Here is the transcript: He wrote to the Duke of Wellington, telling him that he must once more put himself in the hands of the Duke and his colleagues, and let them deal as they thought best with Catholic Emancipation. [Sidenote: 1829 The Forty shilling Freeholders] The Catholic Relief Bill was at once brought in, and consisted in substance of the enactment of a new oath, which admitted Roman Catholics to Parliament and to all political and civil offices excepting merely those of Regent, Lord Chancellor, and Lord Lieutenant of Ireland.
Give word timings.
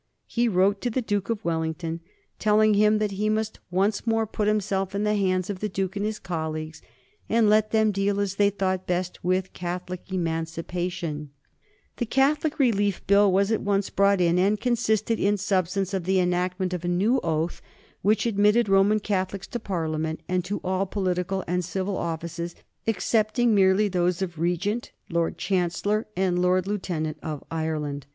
He 0.25 0.47
wrote 0.47 0.81
to 0.81 0.89
the 0.89 1.03
Duke 1.03 1.29
of 1.29 1.45
Wellington, 1.45 1.99
telling 2.39 2.73
him 2.73 2.97
that 2.97 3.11
he 3.11 3.29
must 3.29 3.59
once 3.69 4.07
more 4.07 4.25
put 4.25 4.47
himself 4.47 4.95
in 4.95 5.03
the 5.03 5.13
hands 5.13 5.47
of 5.47 5.59
the 5.59 5.69
Duke 5.69 5.95
and 5.95 6.03
his 6.03 6.17
colleagues, 6.17 6.81
and 7.29 7.47
let 7.47 7.69
them 7.69 7.91
deal 7.91 8.19
as 8.19 8.33
they 8.37 8.49
thought 8.49 8.87
best 8.87 9.23
with 9.23 9.53
Catholic 9.53 10.11
Emancipation. 10.11 11.29
[Sidenote: 11.37 11.37
1829 11.37 11.37
The 11.45 11.55
Forty 11.61 11.61
shilling 11.85 11.93
Freeholders] 11.93 11.97
The 11.97 12.05
Catholic 12.49 12.59
Relief 12.59 13.05
Bill 13.07 13.31
was 13.31 13.51
at 13.51 13.61
once 13.61 13.89
brought 13.91 14.19
in, 14.21 14.39
and 14.39 14.59
consisted 14.59 15.19
in 15.19 15.37
substance 15.37 15.93
of 15.93 16.03
the 16.05 16.19
enactment 16.19 16.73
of 16.73 16.83
a 16.83 16.87
new 16.87 17.19
oath, 17.19 17.61
which 18.01 18.25
admitted 18.25 18.67
Roman 18.67 18.99
Catholics 18.99 19.45
to 19.45 19.59
Parliament 19.59 20.21
and 20.27 20.43
to 20.45 20.59
all 20.63 20.87
political 20.87 21.43
and 21.45 21.63
civil 21.63 21.95
offices 21.95 22.55
excepting 22.87 23.53
merely 23.53 23.87
those 23.87 24.23
of 24.23 24.39
Regent, 24.39 24.93
Lord 25.11 25.37
Chancellor, 25.37 26.07
and 26.17 26.41
Lord 26.41 26.65
Lieutenant 26.65 27.19
of 27.21 27.43
Ireland. 27.51 28.07